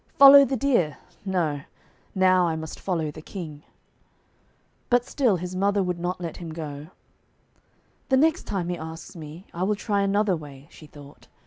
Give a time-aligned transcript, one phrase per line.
[0.17, 1.61] "Follow the deer!" No;
[2.15, 3.61] now I must follow the King.'
[4.89, 6.87] But still his mother would not let him go.
[8.09, 11.27] 'The next time he asks me, I will try another way,' she thought.